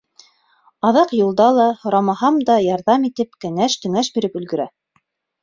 [0.87, 4.69] Аҙаҡ юлда ла, һорамаһам да, ярҙам итеп, кәңәш-төңәш биреп өлгөрә.